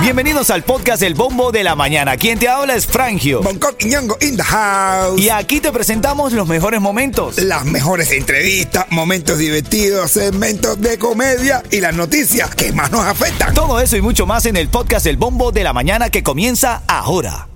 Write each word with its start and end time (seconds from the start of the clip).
Bienvenidos 0.00 0.50
al 0.50 0.62
podcast 0.62 1.02
El 1.02 1.14
Bombo 1.14 1.50
de 1.50 1.64
la 1.64 1.74
Mañana. 1.74 2.16
Quien 2.16 2.38
te 2.38 2.48
habla 2.48 2.76
es 2.76 2.86
Frangio. 2.86 3.42
Bangkok 3.42 3.74
y 3.80 3.86
Ñongo 3.86 4.16
in 4.20 4.36
the 4.36 4.42
house. 4.42 5.20
Y 5.20 5.30
aquí 5.30 5.60
te 5.60 5.72
presentamos 5.72 6.32
los 6.32 6.46
mejores 6.46 6.80
momentos. 6.80 7.38
Las 7.38 7.64
mejores 7.64 8.12
entrevistas, 8.12 8.86
momentos 8.90 9.38
divertidos, 9.38 10.12
segmentos 10.12 10.80
de 10.80 10.96
comedia 10.96 11.62
y 11.72 11.80
las 11.80 11.94
noticias 11.94 12.54
que 12.54 12.72
más 12.72 12.92
nos 12.92 13.04
afectan. 13.04 13.52
Todo 13.52 13.80
eso 13.80 13.96
y 13.96 14.00
mucho 14.00 14.26
más 14.26 14.46
en 14.46 14.56
el 14.56 14.68
podcast 14.68 15.06
El 15.06 15.16
Bombo 15.16 15.50
de 15.50 15.64
la 15.64 15.72
Mañana 15.72 16.08
que 16.08 16.22
comienza 16.22 16.82
ahora. 16.86 17.48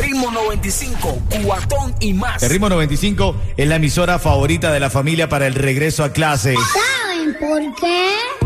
Ritmo 0.00 0.30
95, 0.30 1.18
cuatón 1.44 1.94
y 1.98 2.12
más. 2.12 2.42
El 2.44 2.50
Ritmo 2.50 2.68
95 2.68 3.34
es 3.56 3.66
la 3.68 3.76
emisora 3.76 4.18
favorita 4.18 4.70
de 4.70 4.78
la 4.78 4.88
familia 4.88 5.28
para 5.28 5.48
el 5.48 5.54
regreso 5.54 6.04
a 6.04 6.12
clase. 6.12 6.54
¿Saben 6.54 7.36
por 7.40 7.74
qué? 7.74 8.39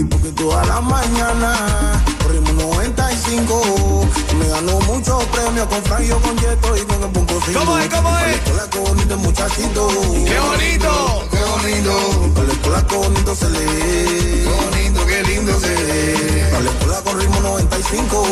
Porque 0.00 0.32
toda 0.32 0.64
la 0.64 0.80
mañana, 0.80 2.02
por 2.22 2.32
ritmo 2.32 2.52
95, 2.52 4.06
me 4.38 4.48
ganó 4.48 4.80
muchos 4.80 5.22
premios 5.26 5.66
con 5.66 5.82
Franjo, 5.84 6.18
con 6.20 6.34
Yeto 6.38 6.76
y 6.76 6.80
con 6.80 7.02
el 7.02 7.10
punto 7.10 7.38
cinco. 7.44 7.58
¿Cómo 7.60 7.78
es, 7.78 7.88
cómo 7.88 8.18
es? 8.20 8.40
Con 8.70 8.84
bonito 8.84 9.18
muchachito. 9.18 9.88
¡Qué 9.88 10.38
bonito! 10.40 11.28
¡Qué 11.30 11.38
bonito! 11.44 12.32
Con 12.34 12.46
la 12.46 12.52
escuela 12.54 12.86
con 12.86 13.00
bonito 13.02 13.34
se 13.34 13.50
lee. 13.50 14.44
¡Qué 14.44 14.48
bonito, 14.48 15.06
qué 15.06 15.22
lindo 15.24 15.60
se 15.60 15.74
ve! 15.74 16.48
Con 16.52 16.64
la 16.64 16.70
escuela 16.70 17.00
con 17.02 17.20
ritmo 17.20 17.40
95. 17.40 18.31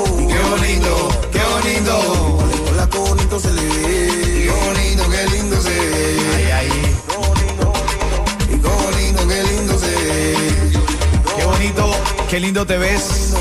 Lindo 12.60 12.66
te 12.66 12.78
ves 12.78 13.34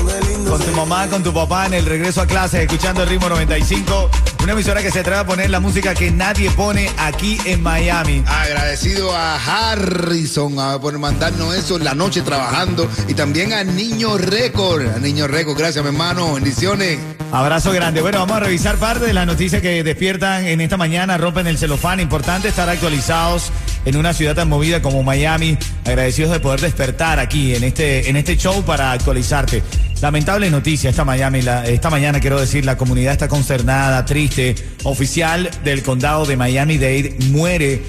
con 0.48 0.60
tu 0.60 0.72
mamá, 0.72 1.06
con 1.08 1.22
tu 1.22 1.32
papá 1.32 1.66
en 1.66 1.74
el 1.74 1.84
regreso 1.86 2.22
a 2.22 2.26
clase, 2.26 2.62
escuchando 2.62 3.02
el 3.02 3.08
ritmo 3.08 3.28
95. 3.28 4.10
Una 4.42 4.52
emisora 4.52 4.82
que 4.82 4.90
se 4.90 5.00
atreve 5.00 5.18
a 5.18 5.26
poner 5.26 5.50
la 5.50 5.60
música 5.60 5.94
que 5.94 6.10
nadie 6.10 6.50
pone 6.50 6.90
aquí 6.96 7.38
en 7.44 7.62
Miami. 7.62 8.24
Agradecido 8.26 9.14
a 9.14 9.36
Harrison 9.36 10.58
a- 10.58 10.80
por 10.80 10.98
mandarnos 10.98 11.54
eso 11.54 11.76
en 11.76 11.84
la 11.84 11.94
noche 11.94 12.22
trabajando 12.22 12.88
y 13.08 13.14
también 13.14 13.52
a 13.52 13.62
Niño 13.62 14.16
Récord. 14.16 14.86
A 14.88 14.98
Niño 14.98 15.26
Récord, 15.26 15.58
gracias, 15.58 15.84
mi 15.84 15.90
hermano. 15.90 16.34
Bendiciones. 16.34 16.98
Abrazo 17.32 17.70
grande. 17.72 18.00
Bueno, 18.00 18.18
vamos 18.20 18.38
a 18.38 18.40
revisar 18.40 18.76
parte 18.76 19.04
de 19.04 19.12
las 19.12 19.26
noticias 19.26 19.60
que 19.62 19.84
despiertan 19.84 20.46
en 20.46 20.60
esta 20.60 20.76
mañana, 20.76 21.16
rompen 21.18 21.46
el 21.46 21.58
celofán. 21.58 22.00
Importante 22.00 22.48
estar 22.48 22.68
actualizados 22.68 23.52
en 23.84 23.96
una 23.96 24.12
ciudad 24.12 24.34
tan 24.34 24.48
movida 24.48 24.82
como 24.82 25.02
Miami. 25.02 25.56
Agradecidos 25.84 26.32
de 26.32 26.40
poder 26.40 26.60
despertar 26.60 27.18
aquí 27.18 27.54
en 27.54 27.64
este, 27.64 28.08
en 28.08 28.16
este 28.16 28.36
show 28.36 28.62
para 28.62 28.92
actualizarte. 28.92 29.62
Lamentable 30.00 30.50
noticia 30.50 30.90
esta, 30.90 31.04
Miami, 31.04 31.40
esta 31.66 31.90
mañana, 31.90 32.20
quiero 32.20 32.40
decir, 32.40 32.64
la 32.64 32.76
comunidad 32.76 33.12
está 33.12 33.28
consternada, 33.28 34.04
triste. 34.04 34.54
Oficial 34.84 35.50
del 35.64 35.82
condado 35.82 36.24
de 36.24 36.36
Miami-Dade 36.36 37.16
muere 37.30 37.82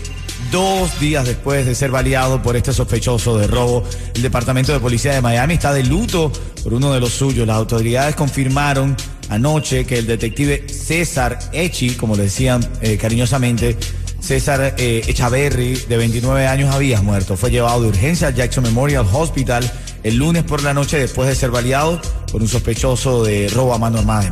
Dos 0.49 0.99
días 0.99 1.25
después 1.25 1.65
de 1.65 1.75
ser 1.75 1.91
baleado 1.91 2.41
por 2.41 2.57
este 2.57 2.73
sospechoso 2.73 3.37
de 3.37 3.47
robo, 3.47 3.85
el 4.15 4.21
Departamento 4.21 4.73
de 4.73 4.81
Policía 4.81 5.13
de 5.13 5.21
Miami 5.21 5.53
está 5.53 5.71
de 5.71 5.83
luto 5.83 6.29
por 6.61 6.73
uno 6.73 6.91
de 6.91 6.99
los 6.99 7.11
suyos. 7.11 7.47
Las 7.47 7.55
autoridades 7.55 8.15
confirmaron 8.15 8.97
anoche 9.29 9.85
que 9.85 9.99
el 9.99 10.07
detective 10.07 10.65
César 10.67 11.39
Echi, 11.53 11.91
como 11.91 12.17
le 12.17 12.23
decían 12.23 12.67
eh, 12.81 12.97
cariñosamente, 12.97 13.77
César 14.21 14.75
eh, 14.77 15.01
Echaverry, 15.07 15.75
de 15.89 15.97
29 15.97 16.47
años, 16.47 16.73
había 16.73 17.01
muerto. 17.01 17.35
Fue 17.35 17.49
llevado 17.51 17.81
de 17.81 17.87
urgencia 17.89 18.27
al 18.27 18.35
Jackson 18.35 18.63
Memorial 18.63 19.05
Hospital 19.11 19.69
el 20.03 20.15
lunes 20.15 20.43
por 20.43 20.63
la 20.63 20.73
noche 20.73 20.97
después 20.97 21.27
de 21.27 21.35
ser 21.35 21.51
baleado 21.51 22.01
por 22.31 22.41
un 22.41 22.47
sospechoso 22.47 23.23
de 23.23 23.49
robo 23.49 23.73
a 23.73 23.77
mano 23.77 23.99
armada. 23.99 24.31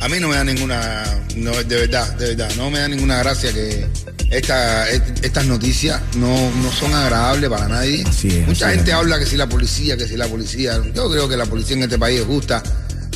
A 0.00 0.08
mí 0.08 0.18
no 0.20 0.28
me 0.28 0.36
da 0.36 0.44
ninguna, 0.44 1.04
no, 1.36 1.52
de 1.52 1.76
verdad, 1.76 2.14
de 2.16 2.34
verdad, 2.34 2.50
no 2.58 2.70
me 2.70 2.78
da 2.80 2.88
ninguna 2.88 3.18
gracia 3.18 3.50
que 3.52 3.86
esta, 4.30 4.90
est- 4.90 5.24
estas 5.24 5.46
noticias 5.46 6.00
no, 6.16 6.28
no 6.62 6.70
son 6.72 6.92
agradables 6.92 7.48
para 7.48 7.66
nadie. 7.68 8.02
Es, 8.02 8.46
Mucha 8.46 8.70
gente 8.70 8.90
es. 8.90 8.96
habla 8.96 9.18
que 9.18 9.24
si 9.24 9.36
la 9.38 9.48
policía, 9.48 9.96
que 9.96 10.06
si 10.06 10.16
la 10.18 10.26
policía. 10.26 10.80
Yo 10.94 11.10
creo 11.10 11.26
que 11.28 11.36
la 11.38 11.46
policía 11.46 11.76
en 11.76 11.84
este 11.84 11.98
país 11.98 12.20
es 12.20 12.26
justa. 12.26 12.62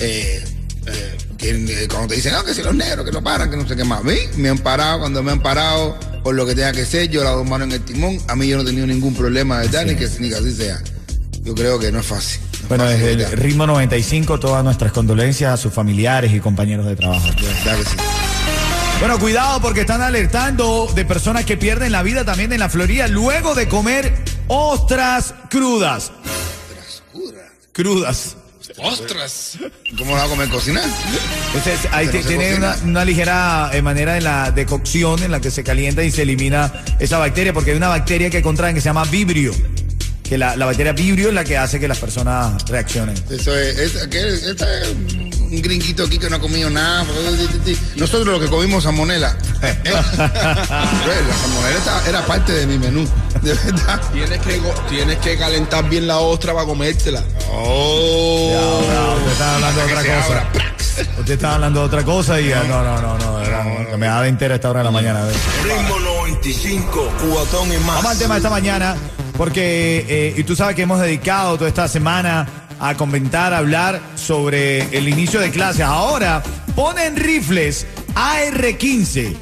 Eh, 0.01 0.43
eh, 0.87 1.17
que, 1.37 1.51
eh, 1.51 1.89
cuando 1.89 2.09
te 2.09 2.15
dicen, 2.15 2.33
no, 2.33 2.43
que 2.45 2.55
si 2.55 2.63
los 2.63 2.75
negros, 2.75 3.05
que 3.05 3.13
no 3.13 3.23
paran, 3.23 3.51
que 3.51 3.59
no 3.59 3.69
sé 3.69 3.77
qué 3.77 3.85
más. 3.85 4.01
A 4.01 4.03
mí 4.05 4.15
me 4.39 4.49
han 4.49 4.59
parado 4.59 5.01
cuando 5.01 5.23
me 5.23 5.33
han 5.33 5.43
parado 5.43 5.99
por 6.23 6.35
lo 6.35 6.47
que 6.47 6.55
tenga 6.55 6.73
que 6.73 6.85
ser, 6.85 7.09
yo 7.09 7.25
las 7.25 7.35
dos 7.35 7.47
manos 7.49 7.69
en 7.69 7.73
el 7.73 7.81
timón. 7.83 8.19
A 8.29 8.37
mí 8.37 8.49
yo 8.49 8.57
no 8.57 8.63
he 8.63 8.67
tenido 8.67 8.87
ningún 8.87 9.15
problema 9.15 9.59
de 9.61 9.67
verdad, 9.69 9.87
ni 9.87 9.95
que, 9.97 10.09
ni 10.19 10.29
que 10.29 10.35
así 10.35 10.53
sea. 10.55 10.83
Yo 11.43 11.55
creo 11.55 11.79
que 11.79 11.91
no 11.91 12.01
es 12.01 12.07
fácil. 12.07 12.41
No 12.41 12.59
es 12.63 12.69
Bueno, 12.69 12.85
fácil, 12.85 13.01
desde 13.01 13.17
de 13.17 13.25
el 13.25 13.33
ritmo 13.33 13.67
95, 13.67 14.39
todas 14.41 14.63
nuestras 14.63 14.93
condolencias 14.93 15.53
a 15.53 15.57
sus 15.57 15.73
familiares 15.73 16.33
y 16.33 16.41
compañeros 16.41 16.87
de 16.87 16.97
trabajo. 16.97 17.27
De 17.27 17.43
verdad 17.47 17.77
que 17.79 17.85
sí. 17.85 17.97
Bueno, 18.99 19.19
cuidado 19.19 19.63
porque 19.63 19.81
están 19.81 20.03
alertando 20.03 20.87
de 20.95 21.07
personas 21.07 21.47
que 21.47 21.57
pierden 21.57 21.91
la 21.91 22.03
vida 22.03 22.25
también 22.27 22.53
en 22.53 22.61
la 22.61 22.69
Florida 22.69 23.09
luego 23.09 23.55
de 23.55 23.67
comer 23.67 24.15
ostras 24.47 25.33
crudas. 25.49 26.13
Crudas. 27.73 28.37
¡Ostras! 28.79 29.59
¿Cómo 29.99 30.13
la 30.13 30.21
va 30.21 30.25
a 30.25 30.29
comer 30.29 30.49
cocinar? 30.49 30.85
Ese 31.57 31.75
es- 31.75 31.89
ahí 31.93 32.09
tiene 32.09 32.51
cocina. 32.51 32.57
una, 32.57 32.77
una 32.85 33.05
ligera 33.05 33.71
eh, 33.73 33.83
manera 33.83 34.15
de 34.15 34.21
la 34.21 34.51
de 34.51 34.65
cocción 34.67 35.23
en 35.23 35.31
la 35.33 35.41
que 35.41 35.51
se 35.51 35.65
calienta 35.65 36.03
y 36.05 36.11
se 36.11 36.23
elimina 36.23 36.73
esa 36.99 37.19
bacteria 37.19 37.53
porque 37.53 37.73
hay 37.73 37.77
una 37.77 37.89
bacteria 37.89 38.31
que 38.31 38.43
contraen 38.43 38.75
que 38.75 38.81
se 38.81 38.87
llama 38.87 39.05
vibrio. 39.05 39.53
Que 40.23 40.39
la, 40.39 40.55
la 40.55 40.67
bacteria 40.67 40.93
vibrio 40.93 41.29
es 41.29 41.35
la 41.35 41.43
que 41.45 41.57
hace 41.59 41.81
que 41.81 41.89
las 41.89 41.99
personas 41.99 42.65
reaccionen. 42.67 43.17
Eso 43.31 43.57
es, 43.57 43.77
es, 43.79 43.95
es 43.97 45.30
un 45.51 45.63
gringuito 45.63 46.05
aquí 46.05 46.19
que 46.19 46.31
no 46.31 46.37
ha 46.37 46.39
comido 46.39 46.71
nada. 46.71 47.05
Nosotros 47.97 48.27
lo 48.27 48.41
que 48.41 48.49
comimos 48.49 48.85
salmonela. 48.85 49.37
la 49.61 49.75
salmonela 51.43 52.03
era 52.09 52.25
parte 52.27 52.53
de 52.53 52.67
mi 52.67 52.79
menú, 52.79 53.07
de 53.43 53.55
verdad. 53.55 54.01
Tienes 54.13 54.39
que, 54.41 54.63
tienes 54.89 55.19
que 55.19 55.37
calentar 55.37 55.89
bien 55.89 56.07
la 56.07 56.19
ostra 56.19 56.55
para 56.55 56.67
comértela. 56.67 57.23
Oh. 57.51 58.81
Usted 59.17 59.33
está 59.33 59.55
hablando 59.57 59.81
de 59.81 59.93
otra 59.93 60.03
cosa. 60.03 60.47
Usted 61.19 61.35
está 61.35 61.55
hablando 61.55 61.81
de 61.81 61.87
otra 61.87 62.05
cosa 62.05 62.41
y 62.41 62.53
ah, 62.53 62.65
no, 62.69 62.83
no, 62.83 63.01
no, 63.01 63.19
no, 63.19 63.99
me 63.99 64.07
da 64.07 64.23
de 64.23 64.29
entera 64.29 64.55
esta 64.55 64.71
hora 64.71 64.81
de 64.81 64.85
la 64.85 64.91
mañana. 64.91 65.23
a 65.23 65.25
ver. 65.25 65.37
Ritmo 65.65 65.99
95, 65.99 67.13
cubatón 67.21 67.73
y 67.73 67.77
más. 67.79 67.97
Vamos 67.97 68.13
al 68.13 68.19
tema 68.19 68.35
de 68.35 68.39
esta 68.39 68.51
mañana, 68.51 68.97
porque, 69.37 70.07
eh, 70.09 70.35
y 70.37 70.45
tú 70.45 70.55
sabes 70.55 70.77
que 70.77 70.83
hemos 70.83 71.01
dedicado 71.01 71.57
toda 71.57 71.69
esta 71.69 71.89
semana 71.89 72.60
a 72.81 72.97
comentar, 72.97 73.53
a 73.53 73.59
hablar 73.59 74.01
sobre 74.17 74.97
el 74.97 75.09
inicio 75.09 75.39
de 75.41 75.51
clases. 75.51 75.83
Ahora 75.83 76.43
ponen 76.75 77.17
rifles 77.17 77.87
AR-15 78.15 79.37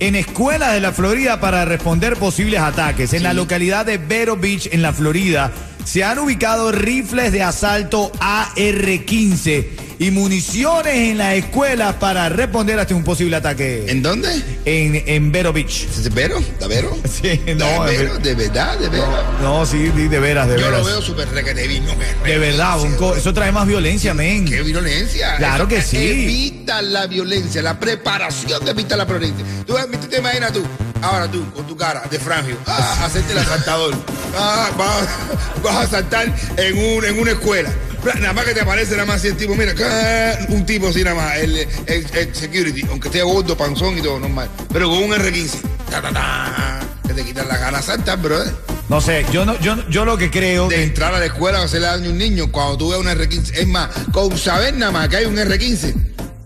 en 0.00 0.16
escuelas 0.16 0.72
de 0.72 0.80
la 0.80 0.92
Florida 0.92 1.38
para 1.40 1.64
responder 1.64 2.16
posibles 2.16 2.60
ataques. 2.60 3.12
En 3.12 3.22
la 3.22 3.34
localidad 3.34 3.86
de 3.86 3.98
Vero 3.98 4.36
Beach, 4.36 4.68
en 4.72 4.82
la 4.82 4.92
Florida, 4.92 5.52
se 5.84 6.04
han 6.04 6.18
ubicado 6.18 6.72
rifles 6.72 7.32
de 7.32 7.42
asalto 7.42 8.10
AR-15 8.20 9.87
y 10.00 10.10
municiones 10.12 10.94
en 10.94 11.18
las 11.18 11.34
escuelas 11.34 11.94
para 11.96 12.28
responder 12.28 12.78
ante 12.78 12.94
un 12.94 13.02
posible 13.02 13.34
ataque 13.36 13.84
¿En 13.88 14.02
dónde? 14.02 14.28
en, 14.64 15.02
en 15.06 15.32
Vero 15.32 15.52
Beach. 15.52 15.86
¿Es 15.90 16.14
Vero? 16.14 16.38
¿Da 16.60 16.66
Vero? 16.68 16.96
Sí, 17.20 17.40
no, 17.56 17.64
¿Da 17.64 17.86
de 17.86 17.96
Vero? 17.98 18.12
ver- 18.14 18.22
¿De 18.22 18.34
verdad? 18.34 18.78
¿De 18.78 18.88
verdad? 18.88 19.22
no, 19.42 19.66
sí, 19.66 19.90
sí, 19.96 20.08
de 20.08 20.20
veras, 20.20 20.46
de 20.48 20.54
Yo 20.58 20.66
veras. 20.66 20.80
lo 20.80 20.86
veo 20.86 21.02
súper 21.02 21.28
requete 21.30 21.66
vino. 21.66 21.90
De 22.24 22.38
verdad, 22.38 22.80
un 22.80 22.94
co- 22.94 23.16
eso 23.16 23.34
trae 23.34 23.50
más 23.50 23.66
violencia, 23.66 24.14
men. 24.14 24.44
¡Qué 24.44 24.62
violencia! 24.62 25.36
Claro 25.36 25.66
que 25.66 25.82
sí. 25.82 25.96
Evita 25.96 26.80
la 26.82 27.06
violencia, 27.08 27.60
la 27.62 27.78
preparación 27.80 28.64
de 28.64 28.70
evitar 28.70 28.98
la 28.98 29.04
violencia. 29.04 29.44
Tú, 29.66 29.74
tú 30.00 30.06
te 30.06 30.18
imaginas 30.18 30.52
tú, 30.52 30.62
ahora 31.02 31.28
tú, 31.28 31.50
con 31.52 31.66
tu 31.66 31.76
cara 31.76 32.02
de 32.10 32.18
frangio, 32.20 32.56
ah, 32.66 33.00
hacerte 33.04 33.32
el 33.32 33.38
asaltador. 33.38 33.94
Ah, 34.36 34.70
vas, 34.78 35.62
vas 35.64 35.86
a 35.86 35.90
saltar 35.90 36.32
en, 36.56 36.78
un, 36.78 37.04
en 37.04 37.18
una 37.18 37.32
escuela. 37.32 37.70
Nada 38.14 38.32
más 38.32 38.44
que 38.44 38.54
te 38.54 38.60
aparece 38.60 38.92
nada 38.92 39.06
más 39.06 39.24
el 39.24 39.36
tipo, 39.36 39.54
mira, 39.54 39.72
acá, 39.72 40.38
un 40.48 40.64
tipo 40.66 40.88
así 40.88 41.02
nada 41.04 41.16
más, 41.16 41.36
el, 41.38 41.56
el- 41.86 42.06
el 42.14 42.34
security, 42.34 42.84
aunque 42.90 43.08
esté 43.08 43.22
gordo, 43.22 43.56
panzón 43.56 43.98
y 43.98 44.02
todo, 44.02 44.18
normal. 44.20 44.48
Pero 44.72 44.88
con 44.88 45.02
un 45.02 45.10
R15. 45.12 45.50
Ta, 45.90 46.02
ta, 46.02 46.12
ta, 46.12 46.80
que 47.06 47.14
te 47.14 47.24
quitan 47.24 47.48
la 47.48 47.56
gana 47.58 47.78
de 47.78 47.84
saltar, 47.84 48.18
brother. 48.20 48.52
No 48.88 49.00
sé, 49.02 49.24
yo 49.32 49.44
no, 49.44 49.58
yo, 49.60 49.76
yo 49.90 50.06
lo 50.06 50.16
que 50.16 50.30
creo 50.30 50.66
De 50.68 50.76
que 50.76 50.82
entrar 50.82 51.12
a 51.14 51.18
la 51.18 51.26
escuela 51.26 51.60
o 51.60 51.64
hacerle 51.64 51.88
daño 51.88 52.08
a 52.08 52.12
un 52.12 52.18
niño 52.18 52.50
cuando 52.50 52.78
tú 52.78 52.90
ves 52.90 52.98
un 52.98 53.06
R15. 53.06 53.52
Es 53.54 53.66
más, 53.66 53.90
con 54.12 54.36
saber 54.38 54.74
nada 54.76 54.92
más 54.92 55.08
que 55.08 55.16
hay 55.18 55.24
un 55.26 55.36
R15, 55.36 55.94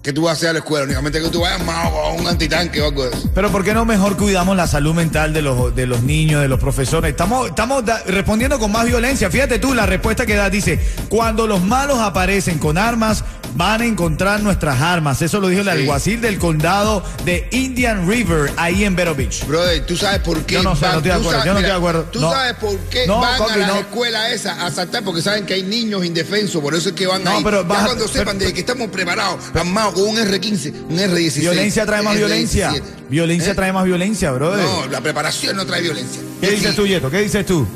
que 0.02 0.12
tú 0.12 0.22
vas 0.22 0.30
a 0.30 0.32
hacer 0.32 0.48
a 0.48 0.52
la 0.54 0.58
escuela, 0.58 0.84
únicamente 0.84 1.20
que 1.22 1.28
tú 1.28 1.40
vayas 1.40 1.64
más 1.64 1.86
a 1.86 2.08
un 2.18 2.26
antitanque 2.26 2.80
o 2.80 2.86
algo 2.86 3.04
de. 3.04 3.16
Pero 3.34 3.50
¿por 3.50 3.64
qué 3.64 3.72
no 3.72 3.84
mejor 3.84 4.16
cuidamos 4.16 4.56
la 4.56 4.66
salud 4.66 4.94
mental 4.94 5.32
de 5.32 5.42
los, 5.42 5.74
de 5.76 5.86
los 5.86 6.02
niños, 6.02 6.42
de 6.42 6.48
los 6.48 6.58
profesores? 6.58 7.12
Estamos, 7.12 7.50
estamos 7.50 7.84
respondiendo 8.06 8.58
con 8.58 8.72
más 8.72 8.84
violencia. 8.84 9.30
Fíjate 9.30 9.60
tú, 9.60 9.74
la 9.74 9.86
respuesta 9.86 10.26
que 10.26 10.34
da 10.34 10.50
dice, 10.50 10.80
cuando 11.08 11.46
los 11.46 11.62
malos 11.62 11.98
aparecen 12.00 12.58
con 12.58 12.78
armas, 12.78 13.24
van 13.54 13.82
a 13.82 13.84
encontrar 13.86 14.40
nuestras 14.42 14.80
armas. 14.80 15.20
Eso 15.22 15.40
lo 15.40 15.48
dijo 15.48 15.60
el 15.60 15.66
Sí. 15.66 15.72
alguacil 15.72 16.20
del 16.20 16.38
condado 16.38 17.04
de 17.24 17.48
Indian 17.52 18.08
River, 18.08 18.50
ahí 18.56 18.84
en 18.84 18.96
Vero 18.96 19.14
Beach. 19.14 19.46
Brother, 19.46 19.84
¿tú 19.86 19.96
sabes 19.96 20.20
por 20.20 20.40
qué? 20.44 20.54
Yo 20.54 20.62
no 20.62 20.74
sé, 20.74 20.86
no 20.86 20.92
estoy 20.98 21.02
de 21.02 21.12
acuerdo, 21.12 21.30
sabes- 21.32 21.44
yo 21.46 21.52
no 21.54 21.58
mira, 21.60 21.68
estoy 21.68 21.82
de 21.82 21.88
acuerdo. 21.88 22.10
¿Tú 22.12 22.20
No. 22.20 22.32
sabes 22.32 22.54
por 22.54 22.78
qué 22.90 23.06
No, 23.06 23.20
van 23.20 23.42
a 23.42 23.56
las 23.56 23.68
no. 23.68 23.78
escuelas 23.80 24.32
esas 24.32 24.58
a 24.58 24.70
saltar? 24.70 25.04
Porque 25.04 25.22
saben 25.22 25.44
que 25.46 25.54
hay 25.54 25.62
niños 25.62 26.04
indefensos, 26.04 26.62
por 26.62 26.74
eso 26.74 26.90
es 26.90 26.94
que 26.94 27.06
van 27.06 27.22
No, 27.24 27.30
ahí. 27.30 27.44
pero 27.44 27.62
ya 27.62 27.68
vas 27.68 27.82
a- 27.82 27.86
cuando 27.86 28.04
pero- 28.06 28.18
sepan 28.18 28.38
de 28.38 28.52
que 28.52 28.60
estamos 28.60 28.88
preparados, 28.90 29.38
armados 29.54 29.94
con 29.94 30.04
un 30.08 30.18
R15, 30.18 30.72
un 30.88 30.98
R16. 30.98 31.40
Violencia 31.40 31.86
trae 31.86 32.02
más 32.02 32.16
violencia. 32.16 32.70
R17. 32.70 33.02
Violencia 33.10 33.52
¿Eh? 33.52 33.54
trae 33.54 33.72
más 33.72 33.84
violencia, 33.84 34.30
brother. 34.32 34.64
No, 34.64 34.86
la 34.88 35.00
preparación 35.00 35.56
no 35.56 35.66
trae 35.66 35.82
violencia. 35.82 36.22
¿Qué 36.40 36.50
dices 36.52 36.74
tú, 36.74 36.86
Yeto? 36.86 37.10
¿Qué 37.10 37.18
dices 37.20 37.44
tú? 37.44 37.66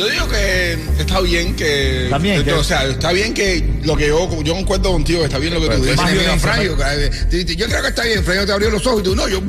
Yo 0.00 0.08
digo 0.08 0.28
que 0.30 0.78
está 0.98 1.20
bien 1.20 1.54
que. 1.54 2.06
También, 2.08 2.42
que- 2.42 2.54
O 2.54 2.64
sea, 2.64 2.84
está 2.86 3.12
bien 3.12 3.34
que 3.34 3.62
lo 3.84 3.94
que 3.98 4.08
yo, 4.08 4.42
yo 4.42 4.54
concuerdo 4.54 4.92
contigo, 4.92 5.24
está 5.26 5.36
bien 5.36 5.52
lo 5.52 5.60
que 5.60 5.66
tú 5.66 5.76
Pues, 5.76 5.90
dices. 5.90 6.26
es 6.34 6.40
Franjo. 6.40 6.74
Te- 7.28 7.44
te- 7.44 7.54
Yo 7.56 7.66
creo 7.66 7.82
que 7.82 7.88
está 7.88 8.04
bien, 8.04 8.24
Franjo 8.24 8.46
te 8.46 8.52
abrió 8.52 8.70
los 8.70 8.86
ojos 8.86 9.00
y 9.00 9.02
tú, 9.04 9.14
no, 9.14 9.28
yo, 9.28 9.42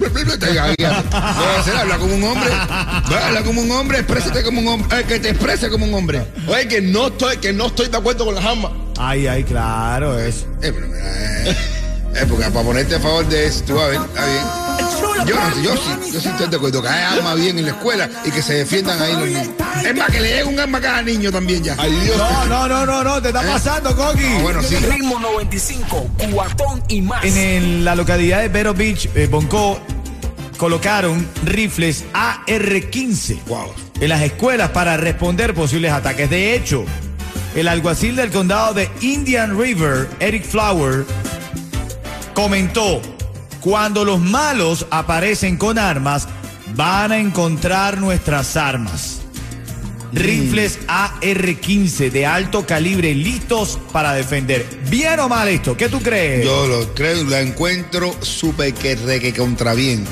habla 1.79 1.97
como 1.97 2.15
un 2.15 2.23
hombre, 2.25 2.49
habla 2.51 3.43
como 3.45 3.61
un 3.61 3.71
hombre, 3.71 3.99
exprésate 3.99 4.43
como 4.43 4.59
un 4.59 4.67
hombre, 4.67 4.99
eh, 4.99 5.05
que 5.07 5.19
te 5.19 5.29
exprese 5.29 5.69
como 5.69 5.85
un 5.85 5.93
hombre. 5.93 6.21
Oye, 6.47 6.67
que 6.67 6.81
no 6.81 7.07
estoy, 7.07 7.37
que 7.37 7.53
no 7.53 7.67
estoy 7.67 7.87
de 7.87 7.95
acuerdo 7.97 8.25
con 8.25 8.35
las 8.35 8.43
armas. 8.43 8.73
Ay, 8.97 9.27
ay, 9.27 9.45
claro, 9.45 10.19
eso. 10.19 10.47
Eh, 10.61 10.73
pero 10.73 10.85
mira, 10.87 11.49
eh, 11.49 11.55
eh, 12.15 12.25
porque 12.27 12.45
para 12.51 12.65
ponerte 12.65 12.95
a 12.95 12.99
favor 12.99 13.25
de 13.29 13.45
eso, 13.45 13.63
tú 13.65 13.79
a 13.79 13.87
ver, 13.87 14.01
está 14.01 14.25
bien. 14.25 14.43
Yo, 15.25 15.35
yo 15.61 15.75
sí, 15.77 16.11
yo 16.13 16.19
sí 16.19 16.27
estoy 16.29 16.47
de 16.47 16.55
acuerdo, 16.55 16.81
que 16.81 16.87
haya 16.87 17.11
armas 17.13 17.35
bien 17.35 17.57
en 17.59 17.65
la 17.65 17.71
escuela 17.71 18.09
y 18.25 18.31
que 18.31 18.41
se 18.41 18.55
defiendan 18.55 18.99
ahí 19.01 19.13
los 19.13 19.25
niños. 19.27 19.49
Es 19.85 19.95
más, 19.95 20.09
que 20.09 20.19
le 20.19 20.29
llegue 20.29 20.43
un 20.45 20.59
arma 20.59 20.79
a 20.79 20.81
cada 20.81 21.01
niño 21.03 21.31
también 21.31 21.63
ya. 21.63 21.75
Ay, 21.77 21.91
Dios. 21.91 22.17
No, 22.17 22.45
no, 22.47 22.67
no, 22.67 22.85
no, 22.85 23.03
no, 23.03 23.21
te 23.21 23.27
está 23.29 23.41
pasando, 23.43 23.95
Coqui. 23.95 24.23
Ah, 24.25 24.39
bueno, 24.41 24.63
sí. 24.63 24.75
Ritmo 24.77 25.19
95, 25.19 26.09
cuatón 26.33 26.83
y 26.87 27.01
más. 27.01 27.23
En 27.23 27.37
el- 27.37 27.85
la 27.85 27.95
localidad 27.95 28.39
de 28.41 28.47
Vero 28.49 28.73
Beach, 28.73 29.09
eh, 29.15 29.27
Bonco, 29.29 29.79
colocaron 30.57 31.27
rifles 31.45 32.03
AR-15 32.13 33.39
Wow. 33.47 33.73
en 33.99 34.09
las 34.09 34.21
escuelas 34.21 34.71
para 34.71 34.97
responder 34.97 35.53
posibles 35.53 35.91
ataques. 35.91 36.29
De 36.29 36.55
hecho, 36.55 36.83
el 37.55 37.67
alguacil 37.67 38.15
del 38.15 38.31
condado 38.31 38.73
de 38.73 38.89
Indian 39.01 39.57
River, 39.59 40.07
Eric 40.19 40.45
Flower, 40.45 41.05
comentó, 42.33 43.01
cuando 43.61 44.03
los 44.03 44.19
malos 44.19 44.87
aparecen 44.89 45.55
con 45.55 45.77
armas, 45.77 46.27
van 46.75 47.11
a 47.11 47.19
encontrar 47.19 47.99
nuestras 47.99 48.57
armas. 48.57 49.21
Rifles 50.13 50.79
AR-15 50.87 52.11
de 52.11 52.25
alto 52.25 52.65
calibre 52.65 53.15
listos 53.15 53.79
para 53.93 54.13
defender. 54.13 54.65
¿Bien 54.89 55.17
o 55.21 55.29
mal 55.29 55.47
esto? 55.47 55.77
¿Qué 55.77 55.87
tú 55.87 56.01
crees? 56.01 56.43
Yo 56.43 56.67
lo 56.67 56.93
creo, 56.93 57.23
la 57.23 57.39
encuentro 57.39 58.13
súper 58.21 58.73
que 58.73 58.95
re 58.95 59.21
que 59.21 59.33
contra 59.33 59.73
bien. 59.73 60.05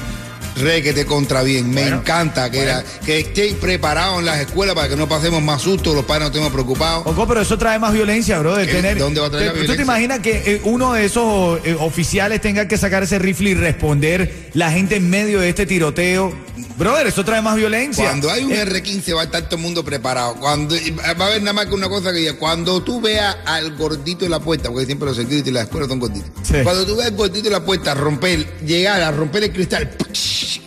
Re 0.60 0.82
que 0.84 0.94
te 0.94 1.06
contra 1.06 1.42
bien. 1.44 1.70
Me 1.70 1.82
Bueno, 1.82 1.98
encanta 1.98 2.50
que, 2.52 2.66
la- 2.66 2.84
que 3.06 3.20
estén 3.20 3.56
preparados 3.56 4.20
en 4.20 4.26
las 4.26 4.40
escuelas 4.40 4.76
para 4.76 4.90
que 4.90 4.96
no 4.96 5.08
pasemos 5.08 5.42
más 5.42 5.62
sustos, 5.62 5.96
los 5.96 6.06
padres 6.06 6.22
no 6.24 6.28
estemos 6.28 6.52
preocupados. 6.52 7.04
Ojo, 7.06 7.28
pero 7.28 7.42
eso 7.42 7.58
trae 7.58 7.80
más 7.80 7.94
violencia, 7.94 8.40
bro. 8.40 8.56
De 8.56 8.66
¿Qué? 8.66 8.74
tener, 8.74 8.98
¿Dónde 8.98 9.22
va 9.22 9.28
a 9.28 9.30
traer 9.30 9.56
la 9.56 9.66
¿Tú 9.66 9.76
te 9.76 9.82
imaginas 9.82 10.20
que 10.20 10.44
eh, 10.46 10.62
uno 10.66 10.94
de 10.94 11.06
esos 11.06 11.60
eh, 11.66 11.76
oficiales 11.80 12.42
tenga 12.42 12.68
que 12.68 12.78
sacar 12.78 13.04
ese 13.04 13.20
rifle 13.20 13.52
y 13.52 13.54
responder 13.54 14.50
la 14.54 14.72
gente 14.72 14.96
en 14.98 15.10
medio 15.10 15.40
de 15.40 15.50
este 15.50 15.66
tiroteo? 15.66 16.34
Brother, 16.80 17.08
eso 17.08 17.26
trae 17.26 17.42
más 17.42 17.58
violencia. 17.58 18.06
Cuando 18.06 18.32
hay 18.32 18.46
un 18.46 18.54
Eh, 18.54 18.66
R15 18.66 19.14
va 19.14 19.22
a 19.22 19.24
estar 19.26 19.42
todo 19.44 19.58
el 19.58 19.62
mundo 19.62 19.84
preparado. 19.84 20.36
Cuando, 20.36 20.76
va 20.76 21.26
a 21.26 21.28
haber 21.28 21.42
nada 21.42 21.52
más 21.52 21.66
que 21.66 21.74
una 21.76 21.90
cosa 21.90 22.14
que 22.14 22.20
diga, 22.20 22.34
cuando 22.38 22.82
tú 22.82 23.02
veas 23.02 23.36
al 23.46 23.76
gordito 23.76 24.24
en 24.24 24.32
la 24.32 24.40
puerta, 24.40 24.70
porque 24.70 24.86
siempre 24.86 25.08
los 25.10 25.18
security 25.18 25.50
y 25.50 25.52
las 25.54 25.64
escuelas 25.66 25.90
son 25.90 26.00
gorditos. 26.00 26.30
Sí. 26.42 26.56
Cuando 26.64 26.86
tú 26.86 26.96
veas 26.96 27.10
al 27.10 27.18
gordito 27.18 27.48
en 27.48 27.54
la 27.54 27.66
puerta 27.66 27.94
romper, 27.96 28.48
llegar 28.66 29.02
a 29.02 29.12
romper 29.12 29.44
el 29.44 29.52
cristal, 29.52 29.90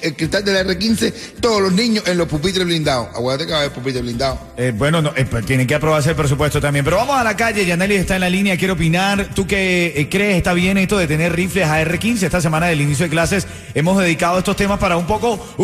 el 0.02 0.14
cristal 0.16 0.44
del 0.44 0.66
R15, 0.66 1.12
todos 1.40 1.62
los 1.62 1.72
niños 1.72 2.04
en 2.06 2.18
los 2.18 2.28
pupitres 2.28 2.66
blindados. 2.66 3.08
Acuérdate 3.08 3.46
que 3.46 3.52
va 3.52 3.58
a 3.58 3.60
haber 3.62 3.72
pupitres 3.72 4.02
blindados. 4.02 4.38
eh, 4.58 4.72
bueno, 4.76 5.00
no, 5.00 5.12
eh, 5.16 5.24
pues 5.24 5.46
tienen 5.46 5.66
que 5.66 5.74
aprobarse 5.74 6.10
el 6.10 6.16
presupuesto 6.16 6.60
también. 6.60 6.84
Pero 6.84 6.98
vamos 6.98 7.16
a 7.16 7.24
la 7.24 7.34
calle. 7.36 7.64
Yaneli 7.64 7.94
está 7.94 8.16
en 8.16 8.20
la 8.20 8.28
línea, 8.28 8.58
quiere 8.58 8.72
opinar. 8.74 9.30
¿Tú 9.34 9.46
qué 9.46 9.94
eh, 9.96 10.08
crees 10.10 10.36
está 10.36 10.52
bien 10.52 10.76
esto 10.76 10.98
de 10.98 11.06
tener 11.06 11.34
rifles 11.34 11.66
AR-15? 11.66 12.24
Esta 12.24 12.42
semana 12.42 12.66
del 12.66 12.82
inicio 12.82 13.04
de 13.06 13.10
clases 13.10 13.46
hemos 13.74 13.96
dedicado 13.98 14.38
estos 14.38 14.56
temas 14.56 14.78
para 14.78 14.98
un 14.98 15.06
poco 15.06 15.54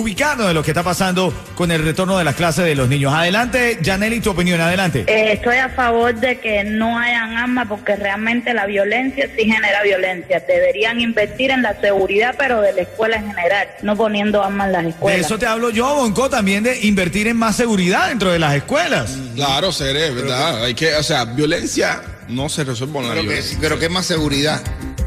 de 0.47 0.55
lo 0.55 0.63
que 0.63 0.71
está 0.71 0.83
pasando 0.83 1.33
con 1.55 1.71
el 1.71 1.83
retorno 1.85 2.17
de 2.19 2.25
las 2.25 2.35
clases 2.35 2.65
de 2.65 2.75
los 2.75 2.89
niños. 2.89 3.13
Adelante, 3.15 3.79
Yaneli, 3.83 4.21
tu 4.21 4.31
opinión, 4.31 4.61
adelante. 4.61 5.05
Eh, 5.07 5.33
estoy 5.33 5.57
a 5.57 5.69
favor 5.71 6.15
de 6.15 6.39
que 6.39 6.65
no 6.65 6.99
hayan 6.99 7.37
armas 7.37 7.67
porque 7.69 7.97
realmente 7.97 8.55
la 8.55 8.67
violencia 8.67 9.29
sí 9.37 9.45
genera 9.45 9.83
violencia. 9.83 10.43
Deberían 10.47 11.01
invertir 11.01 11.51
en 11.51 11.63
la 11.63 11.79
seguridad, 11.81 12.35
pero 12.39 12.61
de 12.61 12.73
la 12.73 12.83
escuela 12.83 13.17
en 13.17 13.29
general, 13.35 13.69
no 13.83 13.97
poniendo 13.97 14.43
armas 14.43 14.67
en 14.67 14.73
las 14.73 14.83
De 14.85 14.89
escuelas. 14.91 15.21
eso 15.27 15.39
te 15.39 15.47
hablo 15.47 15.71
yo, 15.71 15.95
Bonco, 15.97 16.29
también 16.31 16.65
de 16.65 16.79
invertir 16.87 17.27
en 17.29 17.37
más 17.37 17.57
seguridad 17.57 18.09
dentro 18.09 18.31
de 18.33 18.39
las 18.39 18.55
escuelas. 18.55 19.17
Claro, 19.35 19.73
seré, 19.73 20.11
¿verdad? 20.11 20.65
Hay 20.65 20.75
que, 20.75 20.95
o 20.95 21.03
sea, 21.03 21.25
violencia 21.25 22.01
no 22.29 22.49
se 22.49 22.65
resuelve 22.65 22.93
con 22.95 23.09
la 23.09 23.15
que, 23.15 23.21
violencia. 23.23 23.59
pero 23.61 23.79
que 23.79 23.87
es 23.87 23.91
más 23.91 24.07
seguridad 24.07 24.61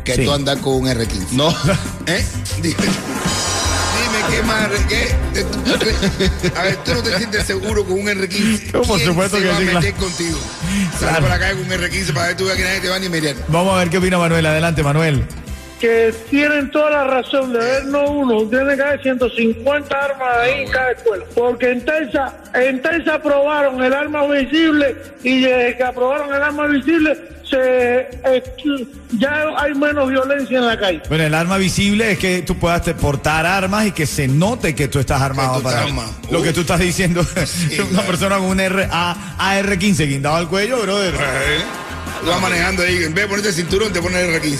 que 0.03 0.15
Sí. 0.15 0.25
tú 0.25 0.31
andar 0.33 0.57
con 0.59 0.73
un 0.73 0.87
R15. 0.87 1.31
No. 1.33 1.49
¿Eh? 2.07 2.25
Qué 4.29 4.43
más. 4.43 4.69
¿qué? 4.89 6.51
A 6.57 6.63
ver, 6.63 6.75
tú 6.83 6.93
no 6.93 7.03
te 7.03 7.17
sientes 7.17 7.45
seguro 7.45 7.83
con 7.85 7.99
un 7.99 8.07
R15. 8.07 8.71
No, 8.73 8.81
por 8.83 8.97
¿Quién 8.97 9.09
supuesto 9.09 9.37
se 9.37 9.43
que 9.43 9.49
va 9.49 9.57
sí, 9.57 9.63
a 9.63 9.65
meter 9.73 9.93
claro. 9.93 9.97
contigo? 10.07 10.39
Sal 10.99 10.99
Claro. 11.09 11.21
por 11.23 11.31
acá 11.31 11.51
con 11.51 11.59
un 11.61 11.69
R15 11.69 12.13
para 12.13 12.27
ver 12.27 12.37
tú 12.37 12.45
que 12.55 12.63
nadie 12.63 12.79
te 12.81 12.89
va 12.89 12.99
ni 12.99 13.09
mirar. 13.09 13.35
Vamos 13.47 13.73
a 13.75 13.77
ver 13.79 13.89
qué 13.89 13.97
opina 13.97 14.17
Manuel. 14.17 14.45
Adelante, 14.45 14.83
Manuel. 14.83 15.25
Que 15.81 16.13
tienen 16.29 16.69
toda 16.69 16.91
la 16.91 17.03
razón 17.05 17.51
de 17.51 17.57
ver 17.59 17.85
no 17.85 18.03
uno, 18.11 18.47
tiene 18.47 18.75
que 18.75 18.81
haber 18.83 19.01
150 19.01 19.97
armas 19.97 20.37
ahí 20.37 20.61
en 20.61 20.71
cada 20.71 20.91
escuela. 20.91 21.25
Porque 21.33 21.71
en 21.71 21.83
Telsa, 21.83 22.35
en 22.53 22.81
Telsa 22.83 23.15
aprobaron 23.15 23.83
el 23.83 23.91
arma 23.93 24.25
visible 24.27 24.95
y 25.23 25.41
desde 25.41 25.75
que 25.77 25.83
aprobaron 25.83 26.31
el 26.33 26.41
arma 26.41 26.67
visible 26.67 27.17
se 27.49 27.57
eh, 27.59 28.43
ya 29.17 29.43
hay 29.57 29.73
menos 29.73 30.07
violencia 30.09 30.57
en 30.59 30.67
la 30.67 30.79
calle. 30.79 31.01
Bueno, 31.09 31.25
el 31.25 31.33
arma 31.33 31.57
visible 31.57 32.11
es 32.11 32.19
que 32.19 32.43
tú 32.43 32.55
puedas 32.57 32.83
te- 32.83 32.93
portar 32.93 33.45
armas 33.45 33.87
y 33.87 33.91
que 33.91 34.05
se 34.05 34.27
note 34.27 34.73
que 34.75 34.87
tú 34.87 34.99
estás 34.99 35.21
armado 35.21 35.57
tú 35.57 35.63
para 35.63 35.85
estás 35.85 36.31
lo 36.31 36.41
que 36.43 36.53
tú 36.53 36.61
estás 36.61 36.79
diciendo. 36.79 37.21
una 37.35 37.87
claro. 37.89 38.07
persona 38.07 38.37
con 38.37 38.45
un 38.45 38.59
R 38.59 38.87
A- 38.89 39.35
AR-15 39.39 40.07
guindado 40.07 40.35
al 40.37 40.47
cuello, 40.47 40.79
brother. 40.81 41.13
Tú 42.21 42.29
vas 42.29 42.41
manejando 42.41 42.83
ahí, 42.83 43.03
en 43.03 43.13
vez 43.13 43.23
de 43.23 43.27
ponerte 43.27 43.49
el 43.49 43.55
cinturón, 43.55 43.91
te 43.91 44.01
pones 44.01 44.19
el 44.19 44.41
R15. 44.41 44.59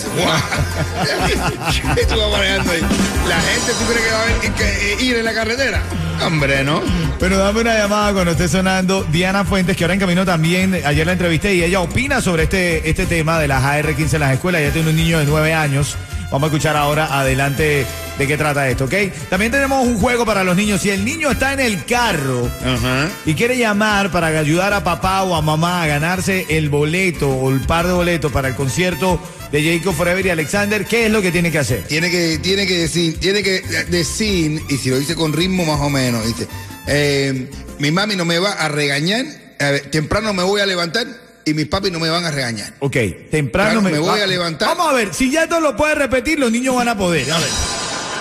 y 2.01 2.05
tú 2.07 2.19
vas 2.19 2.31
manejando 2.31 2.71
ahí. 2.71 2.81
La 3.27 3.39
gente, 3.39 3.71
¿tú 3.73 3.85
crees 3.85 4.05
que 4.05 4.11
va 4.11 4.21
a 4.21 4.25
ver, 4.25 4.51
que, 4.51 4.93
eh, 4.93 4.97
ir 4.99 5.17
en 5.17 5.25
la 5.25 5.33
carretera? 5.33 5.83
Hombre, 6.25 6.63
¿no? 6.63 6.81
Bueno, 7.19 7.37
dame 7.37 7.61
una 7.61 7.77
llamada 7.77 8.13
cuando 8.13 8.31
esté 8.31 8.47
sonando 8.47 9.03
Diana 9.03 9.45
Fuentes, 9.45 9.77
que 9.77 9.83
ahora 9.83 9.93
en 9.93 9.99
camino 9.99 10.25
también, 10.25 10.81
ayer 10.85 11.05
la 11.05 11.13
entrevisté 11.13 11.53
y 11.53 11.63
ella 11.63 11.81
opina 11.81 12.21
sobre 12.21 12.43
este, 12.43 12.89
este 12.89 13.05
tema 13.05 13.39
de 13.39 13.47
las 13.47 13.63
AR-15 13.63 14.13
en 14.15 14.19
las 14.19 14.33
escuelas. 14.33 14.61
Ella 14.61 14.73
tiene 14.73 14.89
un 14.89 14.95
niño 14.95 15.19
de 15.19 15.25
9 15.25 15.53
años. 15.53 15.97
Vamos 16.31 16.47
a 16.47 16.47
escuchar 16.47 16.77
ahora 16.77 17.19
adelante 17.19 17.85
de 18.17 18.27
qué 18.27 18.37
trata 18.37 18.69
esto, 18.69 18.85
¿ok? 18.85 18.93
También 19.29 19.51
tenemos 19.51 19.85
un 19.85 19.97
juego 19.99 20.25
para 20.25 20.45
los 20.45 20.55
niños. 20.55 20.81
Si 20.81 20.89
el 20.89 21.03
niño 21.03 21.29
está 21.29 21.51
en 21.51 21.59
el 21.59 21.83
carro 21.83 22.49
Ajá. 22.63 23.09
y 23.25 23.33
quiere 23.33 23.57
llamar 23.57 24.11
para 24.11 24.27
ayudar 24.27 24.71
a 24.71 24.81
papá 24.83 25.23
o 25.23 25.35
a 25.35 25.41
mamá 25.41 25.83
a 25.83 25.87
ganarse 25.87 26.45
el 26.49 26.69
boleto 26.69 27.29
o 27.29 27.49
el 27.49 27.59
par 27.59 27.85
de 27.85 27.93
boletos 27.93 28.31
para 28.31 28.47
el 28.47 28.55
concierto 28.55 29.19
de 29.51 29.61
Jacob 29.61 29.93
Forever 29.93 30.25
y 30.25 30.29
Alexander, 30.29 30.85
¿qué 30.85 31.07
es 31.07 31.11
lo 31.11 31.21
que 31.21 31.31
tiene 31.31 31.51
que 31.51 31.59
hacer? 31.59 31.83
Tiene 31.83 32.09
que, 32.09 32.39
tiene 32.41 32.65
que 32.65 32.77
decir, 32.77 33.19
tiene 33.19 33.43
que 33.43 33.61
decir, 33.89 34.61
y 34.69 34.77
si 34.77 34.89
lo 34.89 34.97
dice 34.97 35.15
con 35.15 35.33
ritmo 35.33 35.65
más 35.65 35.81
o 35.81 35.89
menos, 35.89 36.25
dice, 36.25 36.47
eh, 36.87 37.49
mi 37.77 37.91
mami 37.91 38.15
no 38.15 38.23
me 38.23 38.39
va 38.39 38.53
a 38.53 38.69
regañar, 38.69 39.25
a 39.59 39.71
ver, 39.71 39.91
temprano 39.91 40.33
me 40.33 40.43
voy 40.43 40.61
a 40.61 40.65
levantar 40.65 41.05
y 41.45 41.53
mis 41.53 41.67
papis 41.67 41.91
no 41.91 41.99
me 41.99 42.09
van 42.09 42.25
a 42.25 42.31
regañar. 42.31 42.73
Ok, 42.79 42.97
temprano 43.29 43.81
Claro, 43.81 43.95
me 43.95 43.99
voy 43.99 44.19
a 44.19 44.27
levantar. 44.27 44.69
Vamos 44.69 44.89
a 44.89 44.93
ver, 44.93 45.13
si 45.13 45.31
ya 45.31 45.43
esto 45.43 45.59
lo 45.59 45.75
puede 45.75 45.95
repetir, 45.95 46.39
los 46.39 46.51
niños 46.51 46.75
van 46.75 46.89
a 46.89 46.97
poder. 46.97 47.31
A 47.31 47.37
ver, 47.39 47.49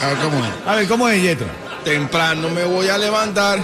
A 0.02 0.08
ver, 0.08 0.18
¿cómo 0.18 0.44
es? 0.44 0.52
a 0.66 0.74
ver 0.76 0.88
¿cómo 0.88 1.08
es 1.08 1.22
Yeto? 1.22 1.44
Temprano 1.84 2.50
me 2.50 2.64
voy 2.64 2.88
a 2.88 2.98
levantar 2.98 3.58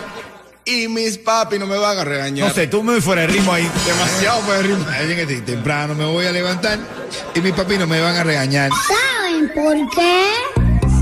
y 0.65 0.89
mis 0.89 1.17
papi 1.19 1.59
no 1.59 1.67
me 1.67 1.77
van 1.77 1.97
a 1.99 2.05
regañar. 2.05 2.49
No 2.49 2.55
sé, 2.55 2.67
tú 2.67 2.83
me 2.83 3.01
fuera 3.01 3.23
de 3.23 3.29
ritmo 3.29 3.53
ahí. 3.53 3.71
Demasiado 3.87 4.41
fue 4.43 4.59
el 4.59 4.65
ritmo. 4.65 4.87
Temprano 5.45 5.95
me 5.95 6.05
voy 6.05 6.27
a 6.27 6.33
levantar 6.33 6.79
y 7.35 7.41
mis 7.41 7.53
papis 7.53 7.79
no 7.79 7.87
me 7.87 8.01
van 8.01 8.17
a 8.17 8.25
regañar. 8.25 8.71
¿Saben 8.89 9.53
por 9.55 9.91
qué? 9.95 10.33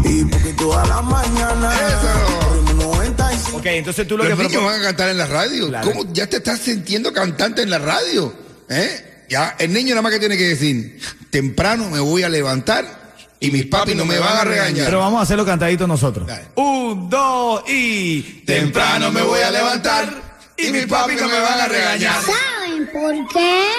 Y 0.04 0.24
porque 0.24 0.52
toda 0.52 0.86
la 0.86 1.00
mañana. 1.02 1.72
Eso. 1.74 2.74
95. 2.76 3.56
Ok, 3.56 3.66
entonces 3.66 4.06
tú 4.06 4.18
lo 4.18 4.24
Los 4.24 4.38
que 4.38 4.48
niños 4.48 4.64
van 4.64 4.80
a 4.80 4.84
cantar 4.84 5.08
en 5.08 5.18
la 5.18 5.26
radio. 5.26 5.68
Claro. 5.68 5.90
¿Cómo 5.90 6.12
ya 6.12 6.26
te 6.26 6.36
estás 6.36 6.60
sintiendo 6.60 7.12
cantante 7.12 7.62
en 7.62 7.70
la 7.70 7.78
radio? 7.78 8.43
¿Eh? 8.68 9.24
Ya, 9.28 9.56
el 9.58 9.72
niño 9.72 9.90
nada 9.90 10.02
más 10.02 10.12
que 10.12 10.18
tiene 10.18 10.36
que 10.36 10.48
decir, 10.48 11.00
temprano 11.30 11.88
me 11.90 12.00
voy 12.00 12.22
a 12.22 12.28
levantar 12.28 12.84
y 13.40 13.50
mis 13.50 13.66
papis 13.66 13.96
no 13.96 14.04
me 14.04 14.18
van 14.18 14.38
a 14.38 14.44
regañar. 14.44 14.86
Pero 14.86 15.00
vamos 15.00 15.20
a 15.20 15.22
hacerlo 15.22 15.44
cantadito 15.44 15.86
nosotros. 15.86 16.26
Dale. 16.26 16.46
Un, 16.54 17.10
dos 17.10 17.62
y. 17.68 18.42
Temprano 18.46 19.10
me 19.10 19.22
voy 19.22 19.40
a 19.40 19.50
levantar 19.50 20.08
y 20.56 20.70
mis 20.70 20.86
papis 20.86 21.20
no 21.20 21.28
me 21.28 21.40
van 21.40 21.60
a 21.60 21.66
regañar. 21.66 22.22
¿Saben 22.22 22.88
por 22.92 23.28
qué? 23.32 23.70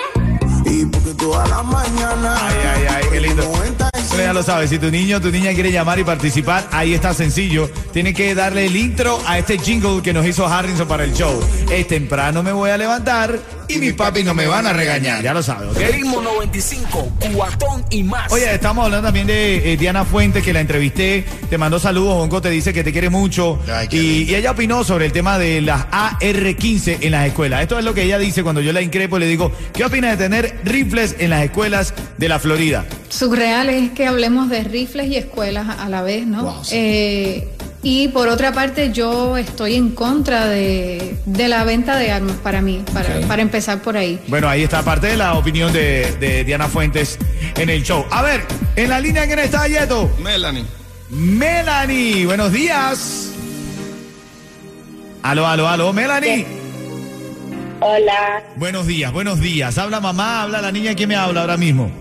Y 0.66 0.86
porque 0.86 1.14
toda 1.14 1.48
la 1.48 1.64
mañana. 1.64 2.38
Ay, 2.42 2.58
ay, 2.76 2.88
ay, 2.90 3.04
qué 3.12 3.22
lindo. 3.22 3.44
95. 3.44 3.96
Bueno, 4.10 4.24
ya 4.24 4.34
lo 4.34 4.44
sabes, 4.44 4.70
si 4.70 4.80
tu 4.80 4.92
niño 4.92 5.18
o 5.18 5.22
tu 5.22 5.32
niña 5.32 5.54
quiere 5.54 5.72
llamar 5.72 6.00
y 6.00 6.04
participar, 6.04 6.68
ahí 6.72 6.94
está 6.94 7.14
sencillo. 7.14 7.70
Tiene 7.92 8.14
que 8.14 8.34
darle 8.36 8.66
el 8.68 8.76
intro 8.76 9.20
a 9.26 9.38
este 9.40 9.58
jingle 9.58 10.02
que 10.02 10.14
nos 10.14 10.26
hizo 10.26 10.46
Harrison 10.46 10.88
para 10.88 11.04
el 11.04 11.14
show. 11.14 11.38
Es 11.72 11.88
temprano 11.88 12.44
me 12.44 12.52
voy 12.52 12.70
a 12.70 12.78
levantar 12.78 13.40
Y 13.68 13.78
mis 13.78 13.94
papis 13.94 14.24
no 14.26 14.34
me 14.34 14.48
van 14.48 14.68
a 14.68 14.74
regañar. 14.74 15.24
Ya 15.24 15.34
lo 15.34 15.42
sabes, 15.42 15.70
¿ok? 15.70 15.94
Ritmo 15.94 16.22
95, 16.22 17.12
cuatón 17.34 17.86
y 17.90 18.04
más. 18.04 18.32
Oye, 18.32 18.54
estamos 18.54 18.86
hablando 18.86 19.08
también 19.08 19.28
de 19.28 19.74
eh, 19.74 19.78
Diana 19.78 20.06
Fuentes, 20.06 20.44
que 20.44 20.54
la 20.54 20.62
entrevisté. 20.62 21.26
Te 21.50 21.58
mandó 21.58 21.80
saludos, 21.80 22.16
Bonco, 22.16 22.42
te 22.42 22.50
dice 22.50 22.74
que 22.74 22.84
te 22.84 22.92
quiere 22.92 23.10
mucho. 23.10 23.60
Ay, 23.72 23.88
y, 23.92 24.36
ella 24.36 24.52
opinó 24.52 24.84
sobre 24.84 25.06
el 25.06 25.12
tema 25.12 25.38
de 25.38 25.62
las 25.62 25.86
AR-15 25.92 27.00
en 27.02 27.12
las 27.12 27.28
escuelas. 27.28 27.62
Esto 27.62 27.80
es 27.80 27.86
lo 27.86 27.94
que 27.94 28.04
ella 28.04 28.20
dice 28.20 28.44
cuando 28.44 28.62
yo 28.62 28.74
la 28.74 28.82
increpo 28.82 29.18
y 29.18 29.22
le 29.22 29.28
digo, 29.28 29.52
¿qué 29.74 29.86
opina 29.86 30.12
de 30.12 30.18
tener 30.18 30.60
rifles 30.64 31.16
en 31.20 31.30
las 31.30 31.44
escuelas 31.44 31.94
de 32.18 32.30
la 32.30 32.40
Florida? 32.40 32.86
Surreal 33.10 33.70
es 33.70 33.92
que 33.92 34.06
hablemos 34.06 34.50
de 34.50 34.64
rifles 34.64 35.08
y 35.08 35.16
escuelas 35.16 35.68
a 35.80 35.90
la 35.90 36.02
vez, 36.02 36.28
¿no? 36.28 36.44
Wow, 36.44 36.64
sí. 36.64 36.76
Eh, 36.76 37.55
y 37.88 38.08
por 38.08 38.30
otra 38.30 38.52
parte, 38.52 38.92
yo 38.92 39.38
estoy 39.38 39.76
en 39.76 39.92
contra 39.92 40.48
de, 40.48 41.18
de 41.28 41.48
la 41.48 41.64
venta 41.66 42.00
de 42.00 42.12
armas 42.12 42.36
para 42.38 42.60
mí, 42.60 42.84
para, 43.28 43.44
empezar 43.44 43.84
por 43.84 43.96
ahí. 43.96 44.20
Bueno, 44.28 44.50
ahí 44.50 44.64
está 44.64 44.82
parte 44.82 45.06
de 45.06 45.18
la 45.18 45.36
opinión 45.36 45.72
de, 45.72 46.12
de 46.20 46.44
Diana 46.44 46.68
Fuentes 46.68 47.20
en 47.56 47.70
el 47.70 47.84
show. 47.84 48.04
A 48.10 48.24
ver, 48.24 48.42
en 48.76 48.90
la 48.90 49.00
línea, 49.00 49.28
¿quién 49.28 49.38
está, 49.38 49.68
Yeto? 49.68 50.10
Melanie. 50.20 50.66
Melanie, 51.12 52.26
buenos 52.26 52.52
días. 52.52 53.30
Aló, 55.22 55.46
aló, 55.46 55.68
aló, 55.68 55.94
Melanie. 55.94 56.48
Hola, 57.82 58.42
Buenos 58.56 58.88
días, 58.88 59.12
buenos 59.12 59.40
días. 59.40 59.78
Habla 59.78 60.00
mamá, 60.00 60.42
habla 60.42 60.60
la 60.60 60.72
niña. 60.72 60.96
¿Quién 60.96 61.10
me 61.10 61.18
habla 61.18 61.42
ahora 61.42 61.56
mismo? 61.56 61.92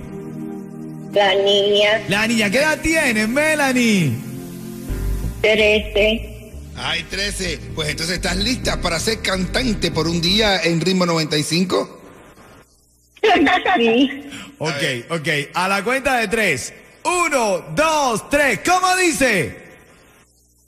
la 1.13 1.35
niña 1.35 2.01
La 2.09 2.27
niña, 2.27 2.49
¿qué 2.49 2.59
edad 2.59 2.79
tienes, 2.81 3.29
Melanie? 3.29 4.34
13. 5.45 6.53
Ay, 6.75 7.03
13. 7.03 7.59
Pues 7.75 7.91
entonces, 7.91 8.17
¿estás 8.17 8.37
lista 8.37 8.81
para 8.81 8.99
ser 8.99 9.21
cantante 9.21 9.91
por 9.91 10.09
un 10.09 10.23
día 10.23 10.63
en 10.63 10.81
Ritmo 10.81 11.05
95? 11.05 12.01
Sí. 13.77 14.31
Ok, 14.59 14.83
ok. 15.11 15.29
A 15.53 15.69
la 15.69 15.85
cuenta 15.85 16.17
de 16.17 16.29
tres. 16.29 16.73
Uno, 17.05 17.59
dos, 17.75 18.31
tres. 18.31 18.61
¿Cómo 18.65 18.97
dice? 18.97 19.65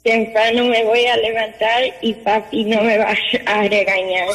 Temprano 0.02 0.64
me 0.66 0.84
voy 0.84 1.06
a 1.06 1.16
levantar 1.16 1.84
y 2.02 2.12
papi 2.14 2.64
no 2.64 2.82
me 2.82 2.98
va 2.98 3.14
a 3.46 3.62
regañar. 3.62 4.28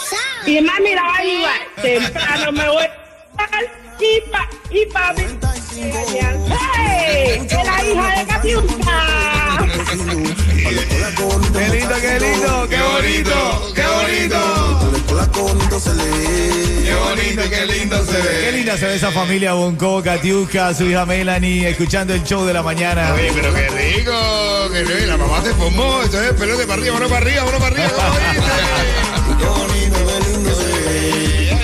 Y 0.47 0.59
mami 0.61 0.95
la 0.95 1.03
va 1.03 1.15
a 1.15 1.19
ayudar. 1.19 1.61
Temprano 1.81 2.51
me 2.51 2.67
voy 2.69 2.83
a 2.83 2.87
levantar 2.87 3.63
y, 3.99 4.31
pa, 4.31 4.49
y 4.71 4.85
papi 4.87 5.21
me 5.21 5.37
va 5.39 5.51
a 5.51 5.55
regañar. 5.75 6.37
¡Hey! 6.75 7.41
¡Es 7.45 7.53
la 7.53 7.83
hija 7.85 8.19
de 8.19 8.20
Qué 11.61 11.69
lindo, 11.69 11.95
qué 12.01 12.19
lindo, 12.19 12.67
qué 12.69 12.77
bonito, 12.81 13.73
qué 13.75 13.83
bonito. 13.83 14.79
Qué 15.31 15.39
bonito 15.39 15.79
se. 15.79 15.91
Qué 15.91 16.95
bonito, 16.95 17.41
qué 17.49 17.65
lindo 17.67 18.03
se 18.03 18.11
Qué 18.13 18.27
ve. 18.27 18.51
linda 18.53 18.77
se 18.77 18.85
ve 18.87 18.95
esa 18.95 19.11
familia 19.11 19.53
Bonco, 19.53 20.01
Katiuska, 20.01 20.73
su 20.73 20.85
hija 20.85 21.05
Melanie, 21.05 21.69
escuchando 21.69 22.13
el 22.15 22.23
show 22.23 22.45
de 22.45 22.53
la 22.53 22.63
mañana. 22.63 23.13
Oye, 23.13 23.31
pero 23.33 23.53
qué 23.53 23.67
rico, 23.69 24.11
qué 24.73 24.83
rico. 24.83 25.05
La 25.07 25.17
mamá 25.17 25.41
se 25.43 25.53
formó. 25.53 26.01
Esto 26.01 26.19
es 26.21 26.33
pelote 26.33 26.65
para 26.65 26.81
arriba, 26.81 26.95
mano 26.95 27.07
para 27.07 27.25
arriba, 27.25 27.45
mano 27.45 27.59
para 27.59 27.75
arriba. 27.75 27.89
Qué 29.39 29.45
bonito, 29.45 29.97
qué 30.07 30.19
lindo 30.31 30.55
se 30.55 30.63
ve. 30.65 31.57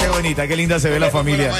Qué 0.00 0.08
bonita, 0.08 0.46
qué 0.48 0.56
linda 0.56 0.78
se 0.78 0.90
ve 0.90 1.00
la 1.00 1.10
familia. 1.10 1.50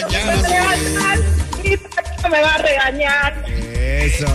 Me 2.30 2.40
va 2.42 2.54
a 2.54 2.58
regañar. 2.58 3.44
Eso, 3.48 4.26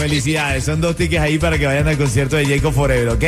felicidades. 0.00 0.64
Son 0.64 0.80
dos 0.80 0.96
tickets 0.96 1.20
ahí 1.20 1.38
para 1.38 1.58
que 1.58 1.66
vayan 1.66 1.86
al 1.86 1.98
concierto 1.98 2.36
de 2.36 2.46
Jacob 2.46 2.72
Forever, 2.72 3.10
¿ok? 3.10 3.24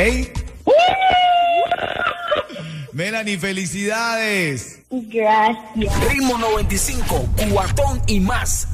Melanie, 2.93 3.37
felicidades. 3.37 4.79
Gracias. 4.89 6.09
Ritmo 6.09 6.37
95, 6.37 7.29
cuatón 7.51 8.01
y 8.07 8.19
más. 8.19 8.67